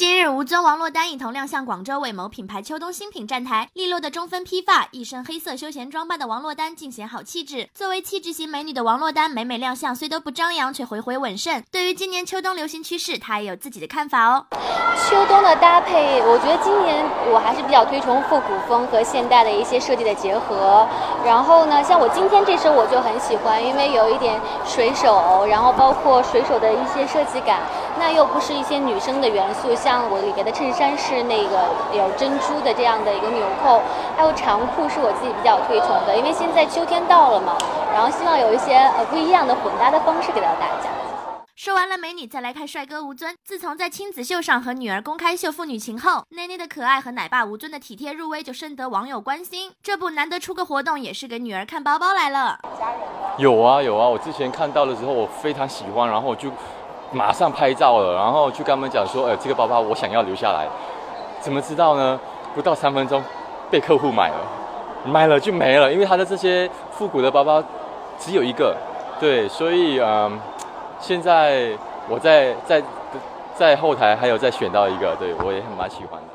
[0.00, 3.68] 今日，吴尊、王珞丹一同亮相广州为某品牌秋冬新品站台。
[3.74, 7.68] 利落的中分披发，一身黑色休闲装扮的王珞丹尽显好气质。
[7.74, 11.62] 作为气质型美女的王珞丹，每每亮相虽都不张扬，却回回稳胜。
[11.70, 14.46] 对于今年秋冬流行趋势，她也有自己的看法哦。
[15.06, 20.88] 秋冬的搭配，我觉得今年我还是比较推崇复古风和现代的一些设计的结合。
[21.26, 27.60] 然后呢，像我今天这身我就很喜欢，因为有一点水手，然后包括水手的一些设计感。
[28.00, 33.82] 那又不是一些女生的元素，像我里边的衬衫是那个有珍珠的这样的一个纽扣，
[34.16, 37.58] 还有长裤是我自己比较推崇的，因为现在秋天到了嘛，
[37.92, 40.88] 然后希望有一些呃不一样的混搭的方式给到大家。
[41.54, 43.36] 说完了美女，再来看帅哥吴尊。
[43.44, 49.70] 自从在亲子秀上和女儿公开秀父女情后，内内的可爱和奶爸吴尊的体贴入微就深得网友关心。
[49.82, 52.58] 这不难得出个活动，也是给女儿看包包来了。
[53.36, 56.50] 有啊有啊，我之前看到的时候我非常喜欢，然后我就。
[57.12, 60.66] 马上拍照了，然后去跟他们讲说，呃，这个包包我想要留下来。
[61.40, 62.18] 怎么知道呢？
[62.54, 63.22] 不到三分钟，
[63.70, 64.36] 被客户买了，
[65.04, 67.62] 买了就没了，因为他的这些复古的包包
[68.18, 68.76] 只有一个，
[69.18, 70.38] 对，所以嗯，
[70.98, 71.68] 现在
[72.08, 72.82] 我在在
[73.54, 76.28] 在后台还有再选到一个，对我也很蛮喜欢的。